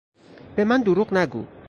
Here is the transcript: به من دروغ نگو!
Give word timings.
به 0.55 0.63
من 0.63 0.81
دروغ 0.81 1.13
نگو! 1.13 1.45